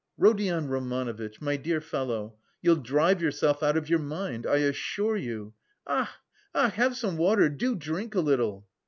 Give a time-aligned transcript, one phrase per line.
[0.17, 5.53] "Rodion Romanovitch, my dear fellow, you'll drive yourself out of your mind, I assure you,
[5.85, 6.07] ach,
[6.55, 6.73] ach!
[6.73, 8.67] Have some water, do drink a little."